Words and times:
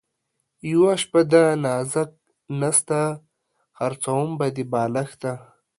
یوه 0.71 0.93
شپه 1.01 1.21
ده 1.31 1.43
نازک 1.63 2.09
نسته 2.59 2.99
ـ 3.11 3.17
خرڅوم 3.77 4.29
به 4.39 4.47
دې 4.55 4.63
بالښته 4.71 5.31